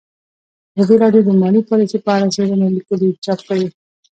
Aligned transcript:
ازادي 0.79 0.95
راډیو 1.03 1.25
د 1.27 1.29
مالي 1.41 1.61
پالیسي 1.69 1.97
په 2.05 2.09
اړه 2.15 2.31
څېړنیزې 2.35 2.75
لیکنې 2.77 3.07
چاپ 3.25 3.39
کړي. 3.47 3.65